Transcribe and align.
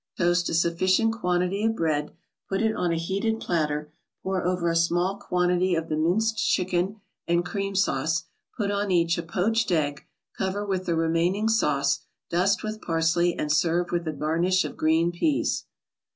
Toast 0.17 0.49
a 0.49 0.55
sufficient 0.55 1.13
quantity 1.13 1.63
of 1.63 1.75
bread, 1.75 2.09
put 2.49 2.59
it 2.59 2.73
on 2.75 2.91
a 2.91 2.97
heated 2.97 3.39
platter, 3.39 3.93
pour 4.23 4.43
over 4.43 4.67
a 4.67 4.75
small 4.75 5.15
quantity 5.17 5.75
of 5.75 5.89
the 5.89 5.95
minced 5.95 6.37
chicken 6.39 6.99
and 7.27 7.45
cream 7.45 7.75
sauce, 7.75 8.23
put 8.57 8.71
on 8.71 8.89
each 8.89 9.19
a 9.19 9.21
poached 9.21 9.71
egg, 9.71 10.07
cover 10.35 10.65
with 10.65 10.87
the 10.87 10.95
remaining 10.95 11.47
sauce, 11.47 11.99
dust 12.31 12.63
with 12.63 12.81
parsley 12.81 13.35
and 13.35 13.51
serve 13.51 13.91
with 13.91 14.07
a 14.07 14.11
garnish 14.11 14.65
of 14.65 14.75
green 14.75 15.11
peas. 15.11 15.65